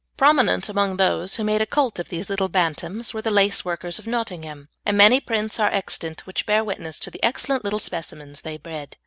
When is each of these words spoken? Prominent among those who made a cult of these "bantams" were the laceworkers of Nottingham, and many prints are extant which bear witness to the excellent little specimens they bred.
Prominent 0.17 0.67
among 0.67 0.97
those 0.97 1.35
who 1.35 1.43
made 1.43 1.61
a 1.61 1.65
cult 1.67 1.99
of 1.99 2.09
these 2.09 2.25
"bantams" 2.25 3.13
were 3.13 3.21
the 3.21 3.29
laceworkers 3.29 3.99
of 3.99 4.07
Nottingham, 4.07 4.67
and 4.83 4.97
many 4.97 5.19
prints 5.19 5.59
are 5.59 5.69
extant 5.71 6.25
which 6.25 6.47
bear 6.47 6.63
witness 6.63 6.97
to 7.01 7.11
the 7.11 7.23
excellent 7.23 7.63
little 7.63 7.77
specimens 7.77 8.41
they 8.41 8.57
bred. 8.57 8.97